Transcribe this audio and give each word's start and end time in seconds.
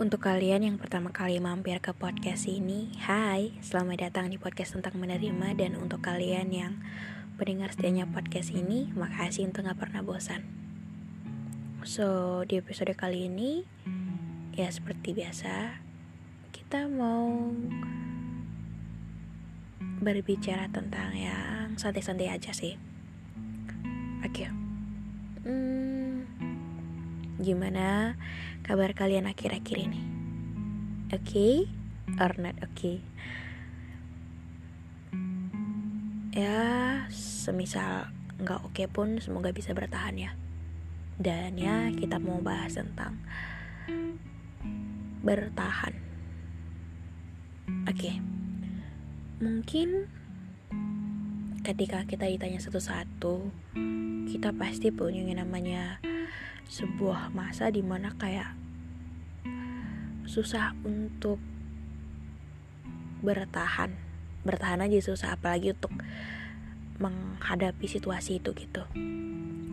Untuk 0.00 0.24
kalian 0.24 0.64
yang 0.64 0.76
pertama 0.80 1.12
kali 1.12 1.36
mampir 1.44 1.76
ke 1.76 1.92
podcast 1.92 2.48
ini, 2.48 2.88
hai, 3.04 3.52
selamat 3.60 4.08
datang 4.08 4.32
di 4.32 4.40
podcast 4.40 4.72
tentang 4.72 4.96
menerima 4.96 5.52
dan 5.52 5.76
untuk 5.76 6.00
kalian 6.00 6.48
yang 6.48 6.80
pendengar 7.36 7.68
setianya 7.68 8.08
podcast 8.08 8.48
ini, 8.48 8.88
makasih 8.96 9.44
untuk 9.44 9.68
gak 9.68 9.76
pernah 9.76 10.00
bosan. 10.00 10.40
So, 11.84 12.40
di 12.48 12.56
episode 12.56 12.96
kali 12.96 13.28
ini, 13.28 13.68
ya 14.56 14.72
seperti 14.72 15.12
biasa, 15.12 15.84
kita 16.48 16.88
mau 16.88 17.52
berbicara 20.00 20.72
tentang 20.72 21.12
yang 21.12 21.76
santai-santai 21.76 22.32
aja 22.32 22.56
sih. 22.56 22.80
Oke. 24.24 24.48
Okay. 24.48 24.48
Hmm, 25.44 25.89
gimana 27.40 28.16
kabar 28.62 28.92
kalian 28.92 29.28
akhir-akhir 29.28 29.76
ini? 29.80 30.00
Oke 31.10 31.24
okay? 31.24 31.54
or 32.20 32.32
not 32.36 32.56
oke? 32.60 32.70
Okay? 32.76 32.96
Ya, 36.30 36.62
semisal 37.10 38.06
nggak 38.38 38.60
oke 38.62 38.72
okay 38.72 38.86
pun 38.86 39.18
semoga 39.18 39.50
bisa 39.50 39.74
bertahan 39.74 40.16
ya. 40.16 40.30
Dan 41.20 41.58
ya 41.58 41.90
kita 41.92 42.16
mau 42.22 42.38
bahas 42.40 42.78
tentang 42.78 43.18
bertahan. 45.20 45.92
Oke, 47.86 48.08
okay. 48.08 48.14
mungkin 49.38 50.08
ketika 51.60 52.02
kita 52.08 52.24
ditanya 52.26 52.58
satu-satu, 52.58 53.52
kita 54.26 54.50
pasti 54.56 54.88
punya 54.90 55.22
yang 55.22 55.44
namanya 55.44 56.00
sebuah 56.70 57.34
masa 57.34 57.66
di 57.74 57.82
mana 57.82 58.14
kayak 58.14 58.54
susah 60.22 60.70
untuk 60.86 61.42
bertahan. 63.26 63.90
Bertahan 64.46 64.86
aja 64.86 65.02
susah 65.02 65.34
apalagi 65.34 65.74
untuk 65.74 65.90
menghadapi 67.02 67.90
situasi 67.90 68.38
itu 68.38 68.54
gitu. 68.54 68.86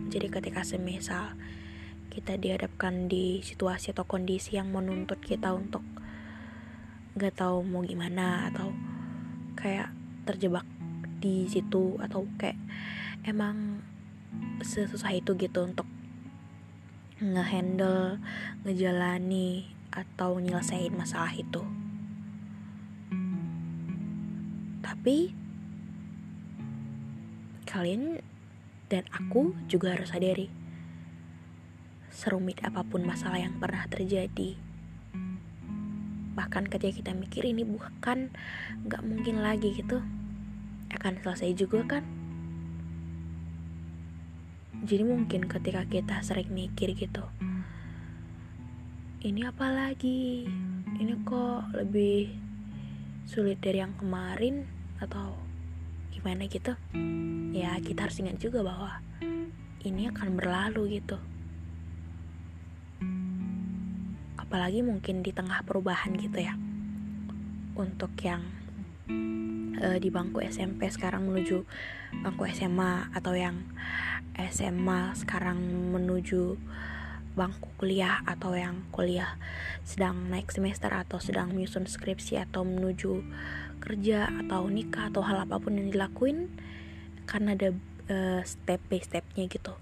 Jadi 0.09 0.27
ketika 0.33 0.65
semisal 0.65 1.37
kita 2.09 2.33
dihadapkan 2.33 3.05
di 3.05 3.45
situasi 3.45 3.93
atau 3.93 4.09
kondisi 4.09 4.57
yang 4.57 4.73
menuntut 4.73 5.21
kita 5.21 5.53
untuk 5.53 5.85
nggak 7.13 7.37
tahu 7.37 7.61
mau 7.61 7.85
gimana 7.85 8.49
atau 8.49 8.73
kayak 9.53 9.93
terjebak 10.25 10.65
di 11.21 11.45
situ 11.45 12.01
atau 12.01 12.25
kayak 12.41 12.57
emang 13.21 13.85
sesusah 14.65 15.13
itu 15.13 15.37
gitu 15.37 15.61
untuk 15.61 15.85
ngehandle, 17.17 18.21
ngejalani 18.65 19.73
atau 19.89 20.37
nyelesain 20.37 20.93
masalah 20.93 21.33
itu. 21.33 21.65
Tapi 24.85 25.33
kalian 27.67 28.23
dan 28.87 29.03
aku 29.11 29.51
juga 29.67 29.93
harus 29.93 30.09
sadari 30.09 30.47
serumit 32.07 32.57
apa 32.63 32.81
pun 32.81 33.03
masalah 33.03 33.37
yang 33.37 33.59
pernah 33.61 33.85
terjadi 33.85 34.57
bahkan 36.33 36.69
ketika 36.69 37.01
kita 37.01 37.11
mikir 37.17 37.45
ini 37.49 37.61
bukan 37.65 38.29
nggak 38.85 39.01
mungkin 39.05 39.41
lagi 39.41 39.73
gitu 39.73 40.01
akan 40.93 41.13
selesai 41.21 41.53
juga 41.53 41.97
kan 41.97 42.03
jadi 44.85 45.07
mungkin 45.07 45.49
ketika 45.49 45.87
kita 45.87 46.21
sering 46.21 46.51
mikir 46.53 46.93
gitu 46.93 47.25
ini 49.27 49.43
apa 49.43 49.67
lagi? 49.73 50.47
Ini 51.01 51.25
kok 51.27 51.75
lebih 51.75 52.31
sulit 53.27 53.59
dari 53.59 53.83
yang 53.83 53.97
kemarin? 53.99 54.63
Atau 55.03 55.35
gimana 56.15 56.47
gitu. 56.47 56.77
Ya 57.51 57.75
kita 57.81 58.07
harus 58.07 58.21
ingat 58.23 58.39
juga 58.39 58.63
bahwa 58.63 59.03
ini 59.83 60.07
akan 60.13 60.37
berlalu 60.37 61.03
gitu. 61.03 61.19
Apalagi 64.39 64.79
mungkin 64.79 65.25
di 65.25 65.35
tengah 65.35 65.59
perubahan 65.67 66.15
gitu 66.15 66.37
ya. 66.37 66.55
Untuk 67.75 68.15
yang 68.23 68.45
uh, 69.81 69.97
di 69.97 70.09
bangku 70.09 70.43
SMP 70.43 70.87
sekarang 70.91 71.27
menuju 71.27 71.63
bangku 72.23 72.43
SMA 72.51 73.11
atau 73.13 73.33
yang 73.33 73.63
SMA 74.37 75.15
sekarang 75.17 75.57
menuju 75.93 76.57
bangku 77.37 77.69
kuliah 77.77 78.25
atau 78.25 78.57
yang 78.57 78.81
kuliah 78.89 79.37
sedang 79.85 80.33
naik 80.33 80.49
semester 80.49 80.89
atau 80.89 81.21
sedang 81.21 81.53
menyusun 81.53 81.85
skripsi 81.85 82.41
atau 82.41 82.65
menuju 82.65 83.21
kerja 83.77 84.25
atau 84.45 84.65
nikah 84.65 85.13
atau 85.13 85.21
hal 85.21 85.45
apa 85.45 85.61
pun 85.61 85.77
yang 85.77 85.93
dilakuin 85.93 86.49
karena 87.29 87.53
ada 87.53 87.69
uh, 88.09 88.41
step 88.41 88.81
by 88.89 88.97
stepnya 88.97 89.45
gitu. 89.45 89.77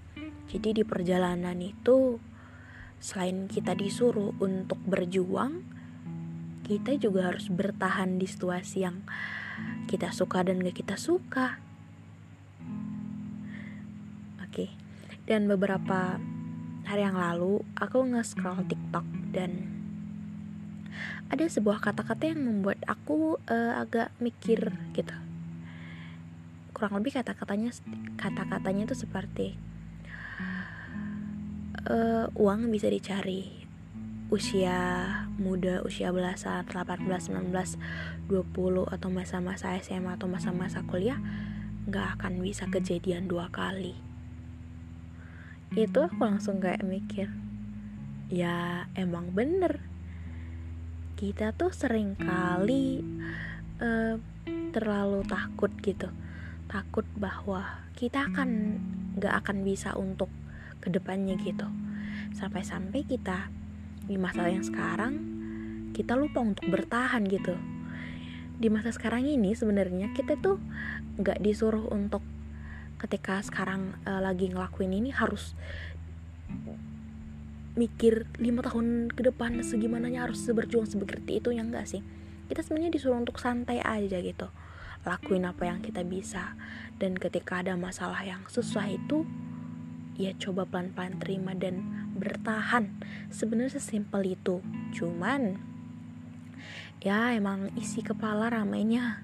Jadi 0.46 0.78
di 0.78 0.84
perjalanan 0.84 1.56
itu 1.58 2.20
selain 3.00 3.48
kita 3.48 3.72
disuruh 3.72 4.36
untuk 4.38 4.78
berjuang 4.84 5.75
kita 6.66 6.98
juga 6.98 7.30
harus 7.30 7.46
bertahan 7.46 8.18
di 8.18 8.26
situasi 8.26 8.82
yang 8.82 9.06
kita 9.86 10.10
suka 10.10 10.42
dan 10.42 10.58
gak 10.60 10.82
kita 10.82 10.98
suka 10.98 11.62
Oke. 14.56 14.72
Dan 15.28 15.52
beberapa 15.52 16.16
hari 16.88 17.04
yang 17.04 17.20
lalu 17.20 17.60
aku 17.76 18.08
nge-scroll 18.08 18.64
TikTok 18.64 19.04
dan 19.36 19.68
ada 21.28 21.44
sebuah 21.44 21.76
kata-kata 21.84 22.32
yang 22.32 22.40
membuat 22.40 22.80
aku 22.88 23.36
uh, 23.52 23.76
agak 23.76 24.16
mikir 24.16 24.72
gitu. 24.96 25.12
Kurang 26.72 26.96
lebih 26.96 27.20
kata-katanya 27.20 27.68
kata-katanya 28.16 28.88
itu 28.88 28.96
seperti 28.96 29.60
uh, 31.84 32.32
uang 32.32 32.72
bisa 32.72 32.88
dicari 32.88 33.55
usia 34.26 35.06
muda, 35.38 35.86
usia 35.86 36.10
belasan, 36.10 36.66
18, 36.66 37.06
19, 37.06 37.78
20 38.26 38.94
atau 38.94 39.08
masa-masa 39.08 39.78
SMA 39.78 40.18
atau 40.18 40.26
masa-masa 40.26 40.82
kuliah 40.82 41.18
nggak 41.86 42.18
akan 42.18 42.42
bisa 42.42 42.66
kejadian 42.66 43.30
dua 43.30 43.46
kali. 43.54 43.94
Itu 45.74 46.10
aku 46.10 46.18
langsung 46.18 46.58
kayak 46.58 46.82
mikir 46.82 47.30
ya 48.26 48.86
emang 48.98 49.30
bener. 49.30 49.78
Kita 51.14 51.54
tuh 51.54 51.70
sering 51.72 52.18
kali 52.18 53.00
uh, 53.80 54.18
terlalu 54.74 55.22
takut 55.24 55.70
gitu. 55.80 56.10
Takut 56.66 57.06
bahwa 57.16 57.86
kita 57.94 58.28
akan 58.28 58.76
gak 59.16 59.46
akan 59.46 59.64
bisa 59.64 59.96
untuk 59.96 60.28
ke 60.84 60.92
depannya 60.92 61.38
gitu. 61.40 61.64
Sampai-sampai 62.36 63.06
kita 63.08 63.48
di 64.06 64.16
masa 64.16 64.46
yang 64.46 64.62
sekarang 64.62 65.18
kita 65.90 66.14
lupa 66.14 66.42
untuk 66.42 66.66
bertahan 66.70 67.26
gitu. 67.26 67.58
Di 68.56 68.72
masa 68.72 68.94
sekarang 68.94 69.26
ini 69.26 69.52
sebenarnya 69.52 70.14
kita 70.16 70.38
tuh 70.38 70.62
nggak 71.20 71.42
disuruh 71.42 71.90
untuk 71.92 72.22
ketika 72.96 73.44
sekarang 73.44 73.92
uh, 74.08 74.22
lagi 74.24 74.48
ngelakuin 74.48 74.94
ini 74.94 75.12
harus 75.12 75.52
mikir 77.76 78.24
lima 78.40 78.64
tahun 78.64 79.12
ke 79.12 79.20
depan 79.20 79.60
segimananya 79.60 80.24
harus 80.24 80.40
berjuang 80.48 80.88
seperti 80.88 81.42
itu 81.42 81.52
yang 81.52 81.68
enggak 81.68 81.84
sih? 81.84 82.00
Kita 82.46 82.62
sebenarnya 82.62 82.94
disuruh 82.94 83.20
untuk 83.20 83.36
santai 83.42 83.82
aja 83.82 84.22
gitu 84.22 84.48
lakuin 85.06 85.46
apa 85.46 85.70
yang 85.70 85.78
kita 85.80 86.02
bisa. 86.02 86.58
Dan 86.98 87.14
ketika 87.14 87.62
ada 87.62 87.78
masalah 87.78 88.26
yang 88.26 88.42
susah 88.50 88.90
itu 88.90 89.22
ya 90.18 90.34
coba 90.36 90.66
pelan-pelan 90.66 91.22
terima 91.22 91.54
dan 91.54 91.95
bertahan. 92.16 92.90
Sebenarnya 93.28 93.78
sesimpel 93.78 94.34
itu. 94.34 94.64
Cuman 94.96 95.60
ya 97.04 97.36
emang 97.36 97.70
isi 97.76 98.00
kepala 98.02 98.50
ramainya 98.50 99.22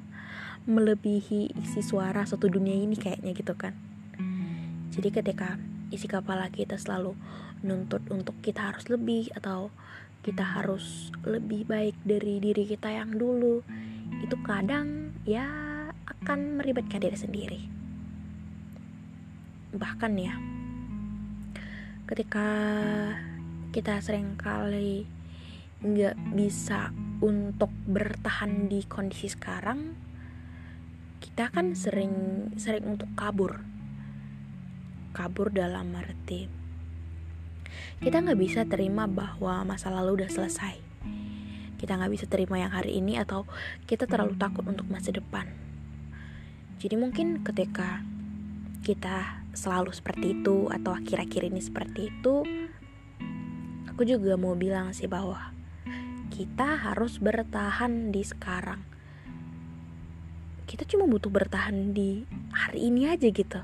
melebihi 0.69 1.59
isi 1.59 1.81
suara 1.83 2.23
satu 2.23 2.47
dunia 2.47 2.77
ini 2.77 2.94
kayaknya 2.94 3.35
gitu 3.35 3.56
kan. 3.59 3.75
Jadi 4.93 5.09
ketika 5.09 5.56
isi 5.89 6.05
kepala 6.05 6.53
kita 6.53 6.77
selalu 6.77 7.17
nuntut 7.65 8.05
untuk 8.12 8.37
kita 8.44 8.69
harus 8.71 8.93
lebih 8.93 9.33
atau 9.33 9.73
kita 10.23 10.45
harus 10.45 11.11
lebih 11.25 11.65
baik 11.65 11.97
dari 12.05 12.38
diri 12.38 12.69
kita 12.69 12.93
yang 12.93 13.11
dulu 13.17 13.65
itu 14.21 14.37
kadang 14.45 15.17
ya 15.25 15.49
akan 16.06 16.61
meribetkan 16.61 17.00
diri 17.00 17.17
sendiri. 17.17 17.61
Bahkan 19.73 20.12
ya 20.21 20.37
ketika 22.08 22.49
kita 23.72 23.99
sering 24.04 24.37
kali 24.37 25.08
nggak 25.82 26.14
bisa 26.37 26.94
untuk 27.22 27.70
bertahan 27.88 28.70
di 28.70 28.87
kondisi 28.87 29.31
sekarang 29.32 29.99
kita 31.22 31.49
kan 31.50 31.75
sering 31.75 32.49
sering 32.58 32.84
untuk 32.87 33.10
kabur. 33.14 33.62
Kabur 35.12 35.52
dalam 35.52 35.93
arti 35.93 36.62
kita 38.02 38.19
nggak 38.19 38.40
bisa 38.40 38.66
terima 38.66 39.06
bahwa 39.06 39.62
masa 39.62 39.90
lalu 39.90 40.22
udah 40.22 40.31
selesai. 40.31 40.75
Kita 41.78 41.99
nggak 41.99 42.12
bisa 42.14 42.26
terima 42.31 42.58
yang 42.58 42.70
hari 42.75 42.99
ini 42.99 43.19
atau 43.19 43.46
kita 43.87 44.06
terlalu 44.06 44.38
takut 44.38 44.66
untuk 44.66 44.87
masa 44.90 45.10
depan. 45.14 45.50
Jadi 46.82 46.94
mungkin 46.99 47.46
ketika 47.46 48.02
kita 48.82 49.42
selalu 49.52 49.93
seperti 49.93 50.40
itu 50.40 50.69
atau 50.72 50.96
akhir-akhir 50.96 51.52
ini 51.52 51.60
seperti 51.60 52.08
itu 52.08 52.44
aku 53.93 54.08
juga 54.08 54.40
mau 54.40 54.56
bilang 54.56 54.96
sih 54.96 55.06
bahwa 55.06 55.52
kita 56.32 56.81
harus 56.81 57.20
bertahan 57.20 58.08
di 58.08 58.25
sekarang. 58.25 58.81
Kita 60.64 60.88
cuma 60.88 61.04
butuh 61.04 61.28
bertahan 61.28 61.93
di 61.93 62.25
hari 62.56 62.88
ini 62.88 63.12
aja 63.12 63.28
gitu. 63.28 63.60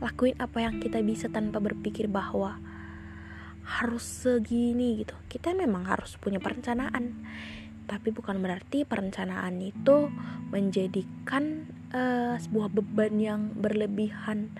Lakuin 0.00 0.32
apa 0.40 0.64
yang 0.64 0.80
kita 0.80 1.04
bisa 1.04 1.28
tanpa 1.28 1.60
berpikir 1.60 2.08
bahwa 2.08 2.56
harus 3.68 4.00
segini 4.00 5.04
gitu. 5.04 5.12
Kita 5.28 5.52
memang 5.52 5.84
harus 5.84 6.16
punya 6.16 6.40
perencanaan 6.40 7.28
tapi 7.88 8.12
bukan 8.12 8.44
berarti 8.44 8.84
perencanaan 8.84 9.64
itu 9.64 10.12
menjadikan 10.52 11.64
uh, 11.96 12.36
sebuah 12.36 12.68
beban 12.68 13.16
yang 13.16 13.42
berlebihan 13.56 14.52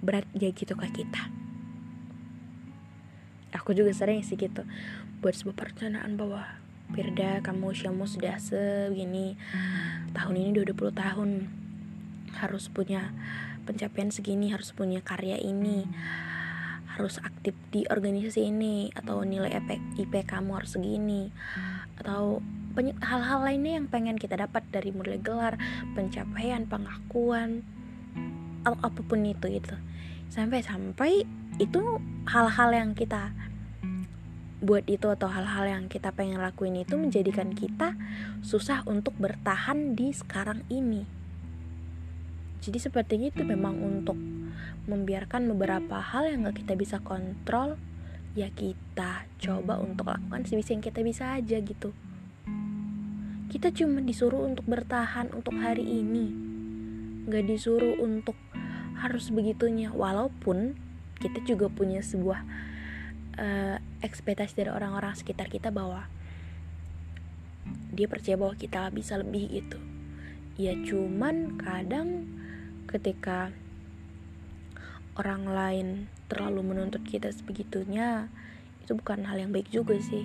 berat 0.00 0.26
ya 0.36 0.50
gitu 0.52 0.76
ke 0.76 0.86
kita. 0.92 1.22
Aku 3.56 3.74
juga 3.76 3.92
sering 3.92 4.22
sih 4.22 4.38
gitu 4.38 4.62
buat 5.20 5.36
sebuah 5.36 5.56
perencanaan 5.56 6.16
bahwa 6.16 6.60
Firda 6.90 7.38
kamu 7.44 7.70
usiamu 7.70 8.02
sudah 8.08 8.34
segini 8.42 9.38
tahun 10.10 10.34
ini 10.34 10.48
udah 10.58 10.74
20 10.74 10.90
tahun 10.90 11.30
harus 12.34 12.66
punya 12.66 13.14
pencapaian 13.62 14.10
segini 14.10 14.50
harus 14.50 14.74
punya 14.74 14.98
karya 14.98 15.38
ini 15.38 15.86
harus 16.98 17.22
aktif 17.22 17.54
di 17.70 17.86
organisasi 17.86 18.50
ini 18.50 18.90
atau 18.92 19.22
nilai 19.22 19.54
IP, 19.54 20.02
IP 20.02 20.14
kamu 20.26 20.58
harus 20.58 20.74
segini 20.74 21.30
atau 22.02 22.42
hal-hal 23.02 23.40
lainnya 23.46 23.78
yang 23.78 23.86
pengen 23.86 24.18
kita 24.18 24.34
dapat 24.34 24.66
dari 24.74 24.90
mulai 24.90 25.22
gelar 25.22 25.54
pencapaian 25.94 26.66
pengakuan 26.66 27.62
apa 28.64 29.00
pun 29.00 29.24
itu 29.24 29.48
itu 29.48 29.74
sampai-sampai 30.30 31.26
itu 31.58 31.80
hal-hal 32.28 32.70
yang 32.70 32.90
kita 32.94 33.34
buat 34.60 34.84
itu 34.92 35.08
atau 35.08 35.32
hal-hal 35.32 35.64
yang 35.64 35.84
kita 35.88 36.12
pengen 36.12 36.36
lakuin 36.36 36.76
itu 36.84 36.92
menjadikan 37.00 37.56
kita 37.56 37.96
susah 38.44 38.84
untuk 38.84 39.16
bertahan 39.16 39.96
di 39.96 40.12
sekarang 40.12 40.60
ini. 40.68 41.08
Jadi 42.60 42.76
seperti 42.76 43.32
itu 43.32 43.40
memang 43.40 43.80
untuk 43.80 44.20
membiarkan 44.84 45.48
beberapa 45.48 45.96
hal 46.04 46.28
yang 46.28 46.44
gak 46.44 46.60
kita 46.60 46.76
bisa 46.76 47.00
kontrol 47.00 47.80
ya 48.36 48.52
kita 48.52 49.24
coba 49.40 49.80
untuk 49.80 50.12
lakukan 50.12 50.44
sebisa 50.44 50.76
yang 50.76 50.84
kita 50.84 51.00
bisa 51.00 51.24
aja 51.40 51.56
gitu. 51.56 51.96
Kita 53.48 53.72
cuma 53.72 54.04
disuruh 54.04 54.44
untuk 54.44 54.68
bertahan 54.68 55.32
untuk 55.32 55.56
hari 55.56 55.82
ini. 55.82 56.30
Gak 57.32 57.48
disuruh 57.48 57.96
untuk 57.96 58.36
harus 59.00 59.32
begitunya. 59.32 59.88
Walaupun 59.90 60.76
kita 61.20 61.40
juga 61.44 61.68
punya 61.68 62.04
sebuah 62.04 62.40
uh, 63.36 63.76
ekspektasi 64.00 64.56
dari 64.56 64.70
orang-orang 64.72 65.16
sekitar 65.16 65.48
kita 65.48 65.68
bahwa 65.72 66.08
dia 67.92 68.06
percaya 68.08 68.36
bahwa 68.40 68.56
kita 68.56 68.88
bisa 68.92 69.20
lebih 69.20 69.48
gitu. 69.50 69.78
Ya 70.60 70.76
cuman 70.76 71.56
kadang 71.60 72.28
ketika 72.88 73.52
orang 75.16 75.44
lain 75.48 75.88
terlalu 76.30 76.72
menuntut 76.72 77.02
kita 77.04 77.28
sebegitunya 77.34 78.30
itu 78.84 78.96
bukan 78.96 79.26
hal 79.28 79.36
yang 79.40 79.52
baik 79.52 79.68
juga 79.68 79.96
sih. 80.00 80.24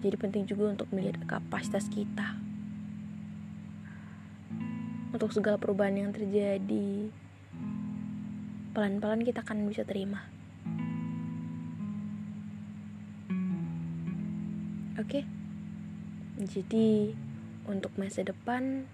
Jadi 0.00 0.16
penting 0.16 0.44
juga 0.48 0.72
untuk 0.72 0.88
melihat 0.96 1.20
kapasitas 1.28 1.90
kita. 1.92 2.38
Untuk 5.10 5.34
segala 5.34 5.60
perubahan 5.60 6.08
yang 6.08 6.10
terjadi 6.14 7.12
pelan-pelan 8.70 9.26
kita 9.26 9.42
akan 9.42 9.66
bisa 9.66 9.82
terima. 9.82 10.30
Oke? 14.94 15.24
Okay? 15.24 15.24
jadi 16.40 17.12
untuk 17.68 17.92
masa 18.00 18.24
depan 18.24 18.88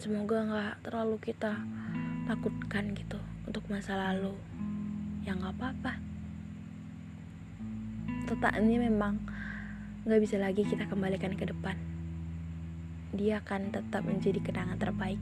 semoga 0.00 0.40
nggak 0.40 0.74
terlalu 0.88 1.20
kita 1.20 1.60
takutkan 2.30 2.94
gitu 2.94 3.18
untuk 3.44 3.66
masa 3.66 3.98
lalu. 3.98 4.38
Yang 5.26 5.36
nggak 5.42 5.54
apa-apa. 5.58 5.92
Ini 8.32 8.76
memang 8.88 9.18
nggak 10.06 10.20
bisa 10.22 10.38
lagi 10.38 10.62
kita 10.62 10.86
kembalikan 10.86 11.34
ke 11.34 11.44
depan. 11.44 11.74
Dia 13.12 13.42
akan 13.44 13.74
tetap 13.74 14.06
menjadi 14.06 14.40
kenangan 14.40 14.78
terbaik. 14.78 15.20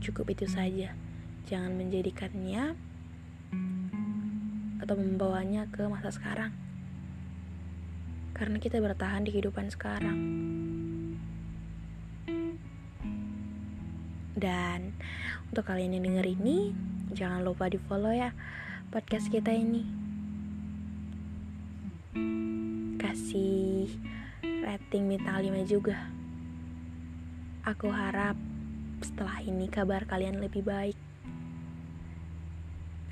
Cukup 0.00 0.30
itu 0.32 0.46
saja 0.46 0.94
jangan 1.48 1.72
menjadikannya 1.72 2.76
atau 4.84 4.94
membawanya 4.94 5.64
ke 5.72 5.88
masa 5.88 6.12
sekarang 6.12 6.52
karena 8.36 8.60
kita 8.60 8.78
bertahan 8.78 9.24
di 9.24 9.32
kehidupan 9.32 9.72
sekarang 9.72 10.20
Dan 14.38 14.94
untuk 15.50 15.66
kalian 15.66 15.98
yang 15.98 16.06
denger 16.06 16.38
ini, 16.38 16.70
jangan 17.10 17.42
lupa 17.42 17.66
di 17.66 17.74
follow 17.74 18.14
ya 18.14 18.30
podcast 18.94 19.26
kita 19.34 19.50
ini. 19.50 19.82
Kasih 23.02 23.90
rating 24.62 25.10
bintang 25.10 25.42
5 25.42 25.66
juga. 25.66 25.98
Aku 27.66 27.90
harap 27.90 28.38
setelah 29.02 29.42
ini 29.42 29.66
kabar 29.66 30.06
kalian 30.06 30.38
lebih 30.38 30.62
baik. 30.62 31.07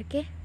Oke? 0.07 0.19
Okay? 0.19 0.36